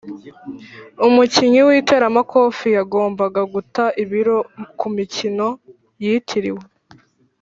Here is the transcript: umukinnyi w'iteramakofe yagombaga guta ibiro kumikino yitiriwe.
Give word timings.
umukinnyi 1.07 1.61
w'iteramakofe 1.67 2.67
yagombaga 2.77 3.41
guta 3.53 3.83
ibiro 4.03 4.37
kumikino 4.79 5.47
yitiriwe. 6.03 6.63